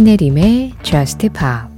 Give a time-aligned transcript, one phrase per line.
[0.00, 1.68] 신혜림의 Just Pop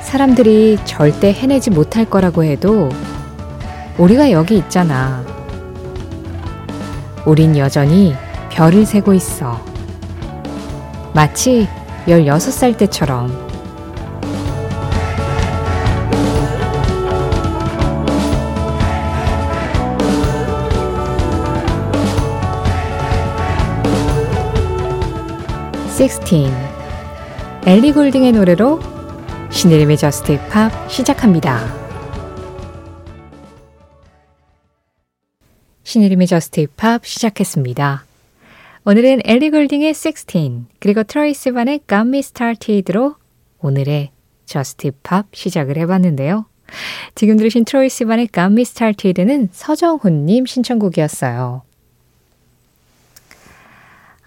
[0.00, 2.88] 사람들이 절대 해내지 못할 거라고 해도
[3.98, 5.22] 우리가 여기 있잖아.
[7.26, 8.14] 우린 여전히
[8.48, 9.62] 별을 세고 있어.
[11.12, 11.68] 마치
[12.06, 13.47] 16살 때처럼.
[25.98, 26.52] (16)
[27.66, 28.78] 엘리 골딩의 노래로
[29.50, 31.58] 신의림의 저스트 팝 시작합니다.
[35.82, 38.04] 신의림의 저스트 팝 시작했습니다.
[38.84, 43.16] 오늘은 엘리 골딩의 16 그리고 트로이 시반의 Got Me Started로
[43.58, 44.12] 오늘의
[44.46, 46.46] Just Pop 시작을 해봤는데요.
[47.16, 51.67] 지금 들으신 트로이 시반의 Got Me Started는 서정훈님 신청곡이었어요.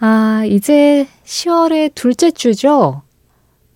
[0.04, 3.04] 아, 이제 10월의 둘째 주죠?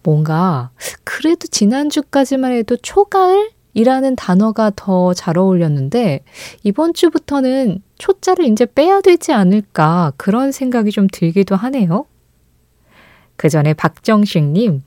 [0.02, 0.72] 뭔가
[1.04, 6.24] 그래도 지난주까지만 해도 초가을이라는 단어가 더 잘 어울렸는데
[6.64, 12.08] 이번 주부터는 초자를 이제 빼야 되지 않을까 그런 생각이 좀 들기도 하네요.
[13.36, 14.84] 그 전에 박정식님,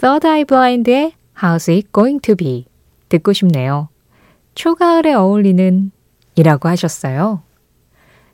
[0.00, 2.66] Third Eye Blind의 How's It Going to Be
[3.10, 3.90] 듣고 싶네요.
[4.56, 5.92] 초가을에 어울리는
[6.34, 7.42] 이라고 하셨어요.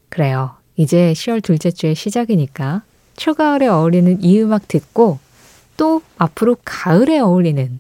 [0.09, 0.64] 그래요.
[0.77, 2.83] 이제 10월 둘째 주의 시작이니까
[3.17, 5.19] 초가을에 어울리는 이 음악 듣고
[5.77, 7.79] 또 앞으로 가을에 어울리는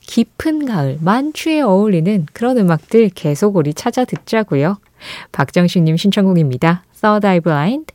[0.00, 4.78] 깊은 가을, 만추에 어울리는 그런 음악들 계속 우리 찾아 듣자고요.
[5.32, 6.84] 박정식님 신청곡입니다.
[7.00, 7.92] Third Eye Blind,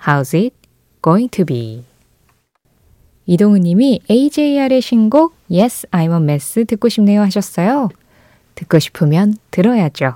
[0.00, 0.54] How's It
[1.02, 1.84] Going to Be?
[3.26, 7.88] 이동우 님이 AJR의 신곡 Yes, I'm a Mess 듣고 싶네요 하셨어요.
[8.54, 10.14] 듣고 싶으면 들어야죠.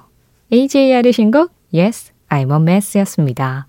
[0.53, 3.69] AJR의 신곡 Yes, I'm a Mess 였습니다.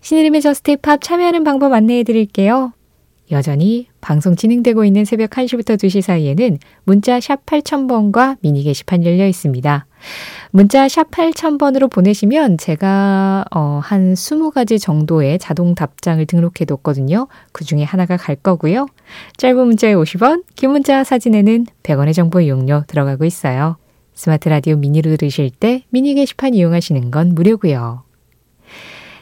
[0.00, 2.72] 신의림의 저스트 팝 참여하는 방법 안내해 드릴게요.
[3.30, 9.86] 여전히 방송 진행되고 있는 새벽 1시부터 2시 사이에는 문자 샵 8000번과 미니 게시판 열려 있습니다.
[10.50, 17.28] 문자 샵 8000번으로 보내시면 제가 어, 한 20가지 정도의 자동 답장을 등록해 뒀거든요.
[17.52, 18.86] 그 중에 하나가 갈 거고요.
[19.38, 23.78] 짧은 문자에 50원, 긴 문자 사진에는 100원의 정보 이용료 들어가고 있어요.
[24.14, 28.04] 스마트 라디오 미니로 들으실 때 미니 게시판 이용하시는 건 무료고요.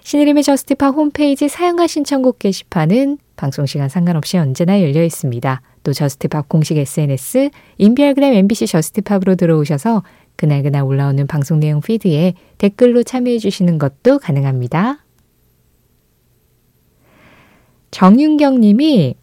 [0.05, 5.63] 신혜림의 Just Pop 홈페이지 사연과 신청곡 게시판은 방송 시간 상관없이 언제나 열려 있습니다.
[5.85, 10.03] 또 Just Pop 공식 SNS, 인별그램 MBC Just Pop으로 들어오셔서
[10.37, 15.05] 그날그날 올라오는 방송 내용 피드에 댓글로 참여해 주시는 것도 가능합니다.
[17.91, 19.15] 정윤경 님이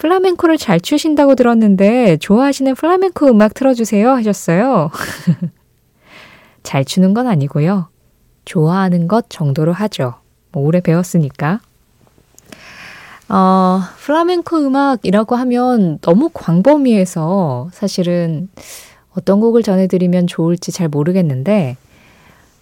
[0.00, 4.90] 플라멩코를 잘 추신다고 들었는데 좋아하시는 플라멩코 음악 틀어주세요 하셨어요.
[6.62, 7.88] 잘 추는 건 아니고요.
[8.46, 10.14] 좋아하는 것 정도로 하죠.
[10.52, 11.60] 뭐 오래 배웠으니까.
[13.28, 18.48] 어, 플라멩코 음악이라고 하면 너무 광범위해서 사실은
[19.14, 21.76] 어떤 곡을 전해드리면 좋을지 잘 모르겠는데,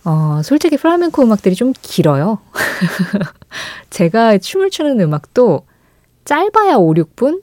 [0.04, 2.38] 어, 솔직히 플라멩코 음악들이 좀 길어요.
[3.91, 5.62] 제가 춤을 추는 음악도
[6.28, 7.41] 짧아야 5, 6분?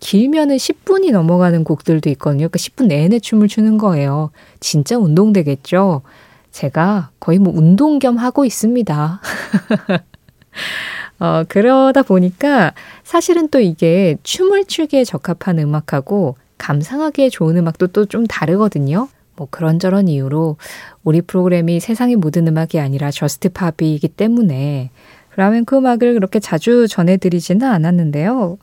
[0.00, 2.48] 길면은 10분이 넘어가는 곡들도 있거든요.
[2.48, 4.32] 그러니까 10분 내내 춤을 추는 거예요.
[4.58, 6.02] 진짜 운동되겠죠?
[6.50, 9.20] 제가 거의 뭐 운동 겸 하고 있습니다.
[11.20, 12.74] 어, 그러다 보니까
[13.04, 19.06] 사실은 또 이게 춤을 추기에 적합한 음악하고 감상하기에 좋은 음악도 또 좀 다르거든요.
[19.36, 20.56] 뭐 그런저런 이유로
[21.04, 27.66] 우리 프로그램이 세상의 모든 음악이 아니라 Just Pop이기 때문에 플 라amen코 음악을 그렇게 자주 전해드리지는
[27.66, 28.58] 않았는데요.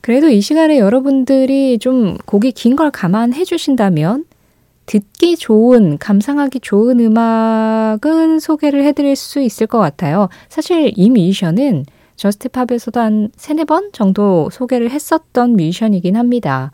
[0.00, 4.24] 그래도 이 시간에 여러분들이 좀 곡이 긴 걸 감안해 주신다면
[4.86, 10.28] 듣기 좋은, 감상하기 좋은 음악은 소개를 해드릴 수 있을 것 같아요.
[10.48, 11.84] 사실 이 뮤지션은
[12.16, 16.72] Just Pop에서도 한 세네 번 정도 소개를 했었던 뮤지션이긴 합니다.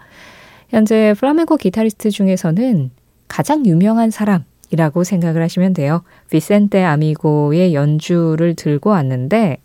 [0.71, 2.91] 현재 플라멩코 기타리스트 중에서는
[3.29, 6.03] 가장 유명한 사람 이라고 생각을 하시면 돼요.
[6.31, 9.59] 비센테 아미고의 연주를 들고 왔는데,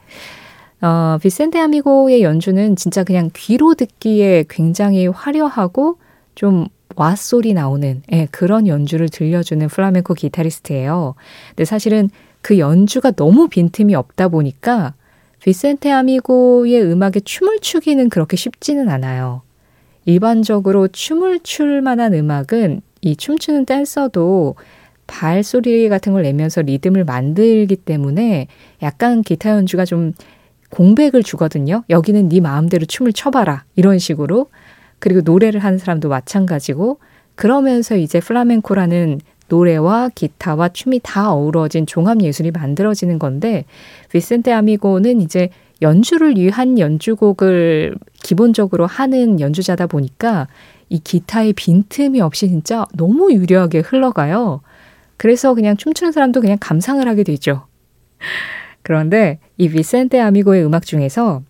[0.82, 5.98] 어, 비센테 아미고의 연주는 진짜 그냥 귀로 듣기에 굉장히 화려하고
[6.36, 11.16] 좀 와 소리 나오는 예, 그런 연주를 들려주는 플라멩코 기타리스트예요.
[11.50, 12.10] 근데 사실은
[12.42, 14.94] 그 연주가 너무 빈틈이 없다 보니까
[15.42, 19.42] 비센테 아미고의 음악에 춤을 추기는 그렇게 쉽지는 않아요.
[20.06, 24.56] 일반적으로 춤을 출 만한 음악은 이 춤추는 댄서도
[25.08, 28.48] 발소리 같은 걸 내면서 리듬을 만들기 때문에
[28.82, 30.14] 약간 기타 연주가 좀
[30.70, 31.84] 공백을 주거든요.
[31.90, 33.66] 여기는 네 마음대로 춤을 춰봐라.
[33.76, 34.48] 이런 식으로.
[35.00, 37.00] 그리고 노래를 하는 사람도 마찬가지고
[37.36, 39.20] 그러면서 이제 플라멩코라는
[39.50, 43.66] 노래와 기타와 춤이 다 어우러진 종합 예술이 만들어지는 건데
[44.10, 45.50] 비센테 아미고는 이제
[45.82, 50.48] 연주를 위한 연주곡을 기본적으로 하는 연주자다 보니까
[50.90, 54.62] 이 기타의 빈틈이 없이 진짜 너무 유려하게 흘러가요.
[55.18, 57.66] 그래서 그냥 춤추는 사람도 그냥 감상을 하게 되죠.
[58.82, 61.42] 그런데 이 비센테 아미고의 음악 중에서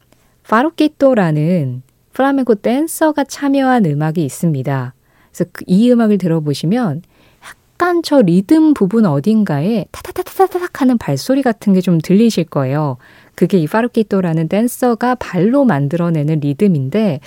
[0.47, 1.81] 파루키토라는
[2.13, 4.93] 플라멩코 댄서가 참여한 음악이 있습니다.
[5.31, 7.01] 그래서 그이 음악을 들어보시면
[7.43, 12.97] 약간 저 리듬 부분 어딘가에 타타타타타닥 하는 발소리 같은 게 좀 들리실 거예요.
[13.35, 17.19] 그게 이 파루키토라는 댄서가 발로 만들어내는 리듬인데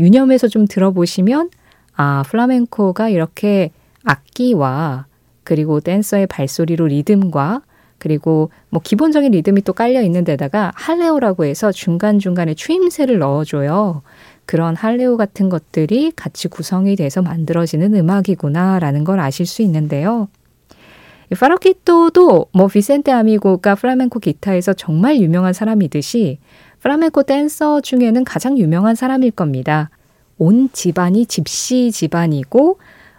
[0.00, 1.50] 유념해서 좀 들어보시면
[1.94, 3.70] 아, 플라멩코가 이렇게
[4.02, 5.06] 악기와
[5.44, 7.62] 그리고 댄서의 발소리로 리듬과
[7.98, 14.02] 그리고 뭐 기본적인 리듬이 또 깔려 있는 데다가 jaleo라고 해서 중간중간에 추임새를 넣어줘요.
[14.44, 20.28] 그런 jaleo 같은 것들이 같이 구성이 돼서 만들어지는 음악이구나라는 걸 아실 수 있는데요.
[21.38, 26.38] 파루키토도 뭐 비센테 아미고가 플라멩코 기타에서 정말 유명한 사람이듯이
[26.80, 29.90] 플라멩코 댄서 중에는 가장 유명한 사람일 겁니다.
[30.38, 32.78] 온 집안이 집시 집안이고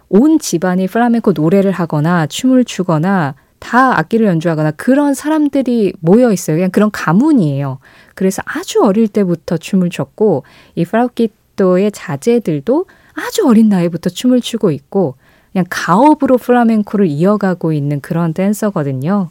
[0.09, 6.57] 온 집안이 플라멩코 노래를 하거나 춤을 추거나 다 악기를 연주하거나 그런 사람들이 모여 있어요.
[6.57, 7.79] 그냥 그런 가문이에요.
[8.13, 10.43] 그래서 아주 어릴 때부터 춤을 췄고
[10.75, 15.15] 이 파루키토의 자제들도 아주 어린 나이부터 춤을 추고 있고
[15.53, 19.29] 그냥 가업으로 플라멩코를 이어가고 있는 그런 댄서거든요.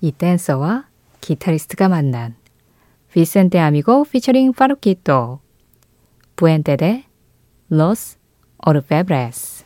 [0.00, 0.84] 이 댄서와
[1.20, 2.36] 기타리스트가 만난
[3.12, 5.40] 비센테 아미고 피처링 파루키토
[6.36, 7.04] 부엔테 데
[7.70, 8.18] 로스
[8.64, 9.57] 오르페브레스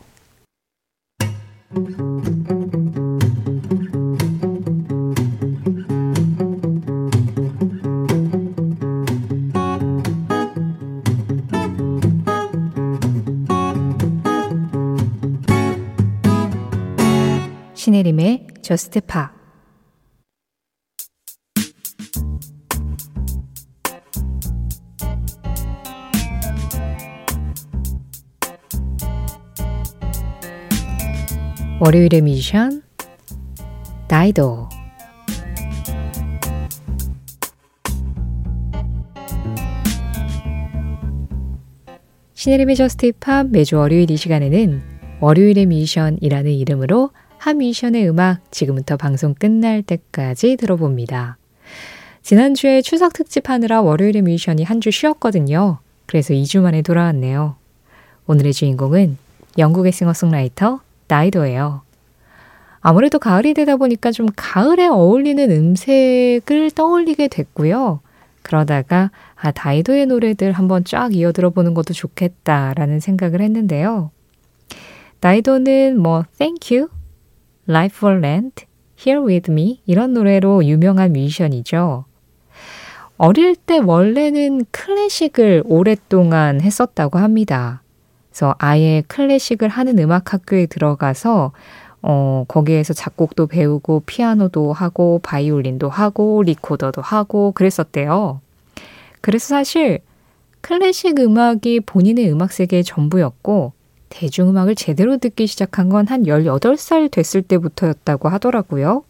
[17.74, 19.41] 신혜림의 저스트 파
[31.84, 32.80] 월요일의 미션
[34.08, 34.68] 다이도
[42.34, 44.80] 신혜림의 Just Pop 매주 월요일 이 시간에는
[45.18, 51.36] 월요일의 미션이라는 이름으로 한 미션의 음악 지금부터 방송 끝날 때까지 들어봅니다.
[52.22, 55.80] 지난주에 추석 특집 하느라 월요일의 미션이 한 주 쉬었거든요.
[56.06, 57.56] 그래서 2주 만에 돌아왔네요.
[58.28, 59.18] 오늘의 주인공은
[59.58, 60.80] 영국의 싱어송라이터
[61.12, 61.82] 나이도예요.
[62.80, 68.00] 아무래도 가을이 되다 보니까 좀 가을에 어울리는 음색을 떠올리게 됐고요.
[68.40, 74.10] 그러다가 아, 다이도의 노래들 한번 쫙 이어 들어보는 것도 좋겠다라는 생각을 했는데요.
[75.20, 76.88] 나이도는 뭐 Thank You,
[77.68, 78.64] Life for Land,
[78.98, 82.06] Here With Me 이런 노래로 유명한 뮤지션이죠.
[83.18, 87.82] 어릴 때 원래는 클래식을 오랫동안 했었다고 합니다.
[88.32, 91.52] 그래서 아예 클래식을 하는 음악 학교에 들어가서
[92.00, 98.40] 어, 거기에서 작곡도 배우고 피아노도 하고 바이올린도 하고 리코더도 하고 그랬었대요.
[99.20, 100.00] 그래서 사실
[100.62, 103.74] 클래식 음악이 본인의 음악 세계의 전부였고
[104.08, 109.04] 대중음악을 제대로 듣기 시작한 건 한 18살 됐을 때부터였다고 하더라고요.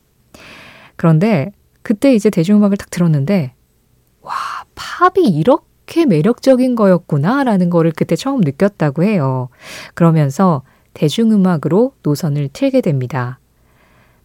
[0.96, 3.54] 그런데 그때 이제 대중음악을 딱 들었는데,
[4.20, 4.32] 와,
[4.74, 9.48] 팝이 이렇게 매력적인 거였구나라는 거를 그때 처음 느꼈다고 해요.
[9.94, 10.62] 그러면서
[10.94, 13.38] 대중음악으로 노선을 틀게 됩니다.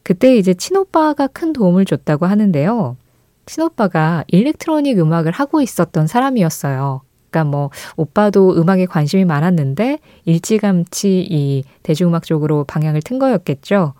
[0.03, 2.97] 그때 이제 친오빠가 큰 도움을 줬다고 하는데요.
[3.45, 7.01] 친오빠가 일렉트로닉 음악을 하고 있었던 사람이었어요.
[7.29, 13.93] 그러니까 뭐 오빠도 음악에 관심이 많았는데 일찌감치 이 대중음악 쪽으로 방향을 튼 거였겠죠.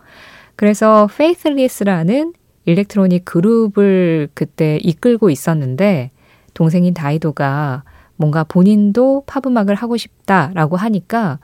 [0.56, 2.32] 그래서 Faithless라는
[2.64, 6.10] 일렉트로닉 그룹을 그때 이끌고 있었는데
[6.58, 7.84] 동생인 다이도가
[8.16, 11.38] 뭔가 본인도 팝음악을 하고 싶다라고 하니까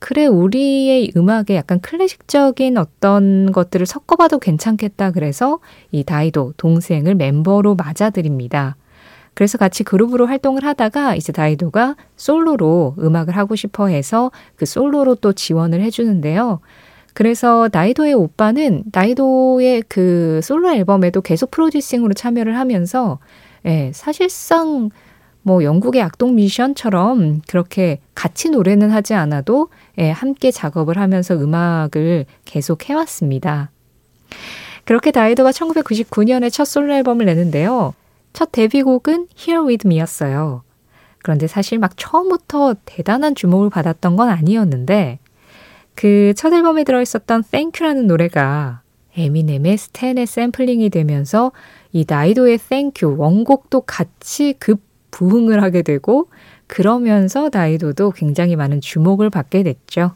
[0.00, 5.60] 그래 우리의 음악에 약간 클래식적인 어떤 것들을 섞어봐도 괜찮겠다 그래서
[5.92, 8.74] 이 다이도 동생을 멤버로 맞아들입니다.
[9.34, 15.32] 그래서 같이 그룹으로 활동을 하다가 이제 다이도가 솔로로 음악을 하고 싶어 해서 그 솔로로 또
[15.32, 16.58] 지원을 해주는데요.
[17.14, 23.20] 그래서 나이도의 오빠는 나이도의 그 솔로 앨범에도 계속 프로듀싱으로 참여를 하면서
[23.66, 24.90] 예, 사실상
[25.42, 29.68] 뭐 영국의 악동 미션처럼 그렇게 같이 노래는 하지 않아도
[29.98, 33.70] 예, 함께 작업을 하면서 음악을 계속 해왔습니다.
[34.84, 37.94] 그렇게 다이도가 1999년에 첫 솔로 앨범을 내는데요.
[38.32, 40.62] 첫 데뷔곡은 Here With Me였어요.
[41.22, 45.18] 그런데 사실 막 처음부터 대단한 주목을 받았던 건 아니었는데
[45.96, 48.82] 그 첫 앨범에 들어있었던 Thank유라는 노래가
[49.16, 51.50] 에미넴의 스탠의 샘플링이 되면서
[51.96, 56.28] 이 나이도의 Thank 원곡도 같이 급 부흥을 하게 되고
[56.66, 60.12] 그러면서 나이도도 굉장히 많은 주목을 받게 됐죠.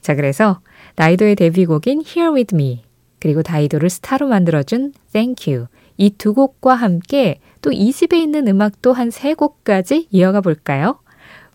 [0.00, 0.60] 자, 그래서
[0.94, 2.84] 나이도의 데뷔곡인 Here With Me
[3.18, 5.66] 그리고 다이도를 스타로 만들어준 Thank You
[5.96, 11.00] 이 두 곡과 함께 또 2집에 있는 음악도 한 세 곡까지 이어가 볼까요?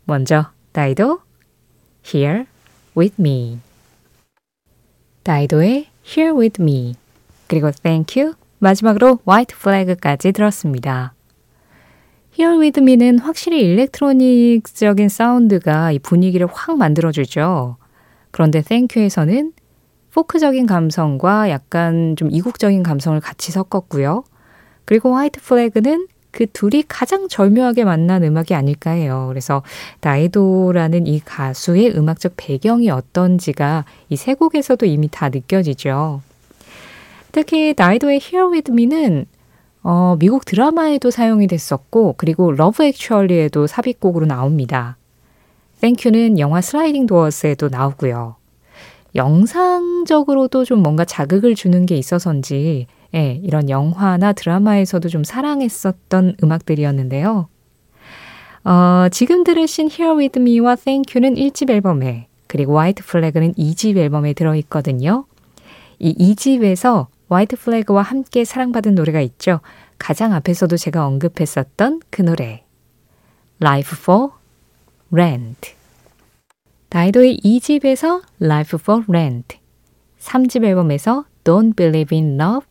[0.03, 1.22] 먼저 다이도
[2.06, 2.44] Here
[2.98, 3.60] With Me
[5.24, 6.96] 다이도의 Here With Me
[7.48, 11.13] 그리고 Thank You 마지막으로 White Flag까지 들었습니다.
[12.38, 17.77] Here With Me는 확실히 일렉트로닉적인 사운드가 이 분위기를 확 만들어주죠.
[18.32, 19.53] 그런데 Thank You에서는
[20.13, 24.24] 포크적인 감성과 약간 좀 이국적인 감성을 같이 섞었고요.
[24.86, 29.25] 그리고 화이트 플래그는 그 둘이 가장 절묘하게 만난 음악이 아닐까 해요.
[29.29, 29.62] 그래서
[30.01, 36.22] 다이도라는 이 가수의 음악적 배경이 어떤지가 이 세 곡에서도 이미 다 느껴지죠.
[37.34, 39.25] 특히 다이도의 Here With Me는
[39.82, 44.98] 어, 미국 드라마에도 사용이 됐었고 그리고 Love Actually에도 삽입곡으로 나옵니다.
[45.82, 48.36] Thank You는 영화 Sliding Doors에도 나오고요.
[49.16, 52.86] 영상적으로도 좀 뭔가 자극을 주는 게 있어서인지
[53.16, 57.48] 예, 이런 영화나 드라마에서도 좀 사랑했었던 음악들이었는데요.
[58.63, 64.34] 어, 지금 들으신 Here With Me와 Thank You는 1집 앨범에 그리고 White Flag는 2집 앨범에
[64.34, 65.25] 들어있거든요.
[65.98, 69.60] 이 2집에서 White Flag와 함께 사랑받은 노래가 있죠.
[69.98, 72.63] 가장 앞에서도 제가 언급했었던 그 노래
[73.62, 74.30] Life for
[75.12, 75.74] Rent
[76.90, 79.58] 다이도의 2집에서 Life for Rent
[80.20, 82.68] 3집 앨범에서 Don't Believe in Love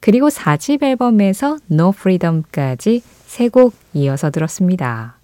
[0.00, 5.18] 그리고 4집 앨범에서 No Freedom까지 세 곡 이어서 들었습니다.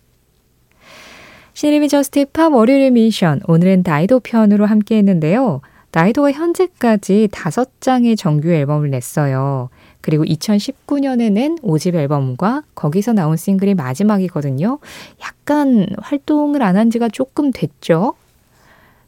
[1.54, 5.61] 신혜림의 Just Pop 월요일 미션 오늘은 다이도 편으로 함께 했는데요.
[5.90, 9.70] 다이도가 현재까지 5장의 정규 앨범을 냈어요.
[10.00, 14.78] 그리고 2019년에 낸 5집 앨범과 거기서 나온 싱글이 마지막이거든요.
[15.23, 18.14] 약간 활동을 안 한 지가 조금 됐죠.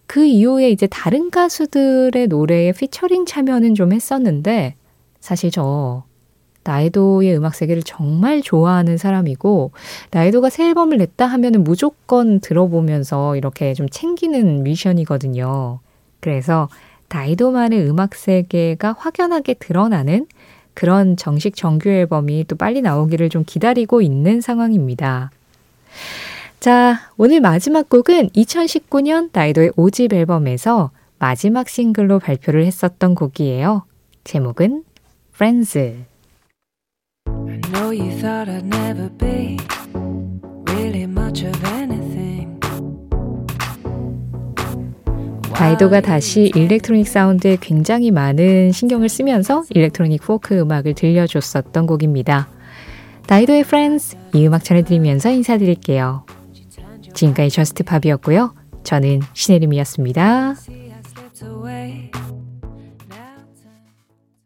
[0.06, 4.74] 그 이후에 이제 다른 가수들의 노래에 피처링 참여는 좀 했었는데
[5.20, 6.04] 사실 저
[6.64, 9.72] 다이도의 음악 세계를 정말 좋아하는 사람이고
[10.10, 15.80] 나이도가 새 앨범을 냈다 하면은 무조건 들어보면서 이렇게 좀 챙기는 미션이거든요.
[16.22, 16.68] 그래서
[17.10, 20.26] 나이도만의 음악 세계가 확연하게 드러나는
[20.72, 25.30] 그런 정식 정규 앨범이 또 빨리 나오기를 좀 기다리고 있는 상황입니다.
[26.60, 33.84] 자, 오늘 마지막 곡은 2019년 나이도의 5집 앨범에서 마지막 싱글로 발표를 했었던 곡이에요.
[34.24, 34.84] 제목은
[35.34, 35.76] Friends.
[37.26, 39.58] I know you thought I'd never be
[40.68, 41.81] really much of anything.
[45.54, 52.48] 다이도가 다시 일렉트로닉 사운드에 굉장히 많은 신경을 쓰면서 일렉트로닉 포크 음악을 들려줬었던 곡입니다.
[53.26, 56.26] 다이도의 Friends 이 음악 전해드리면서 인사드릴게요.
[57.14, 58.54] 지금까지 Just Pop이었고요.
[58.82, 60.54] 저는 신혜림이었습니다.